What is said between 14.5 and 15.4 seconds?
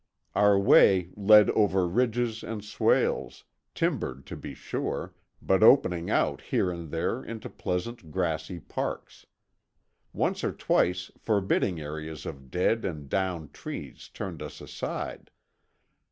aside.